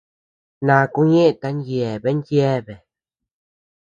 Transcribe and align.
Ndaku 0.63 1.01
ñeʼeta 1.11 1.47
yaʼa 1.69 2.11
yeabea. 2.39 2.79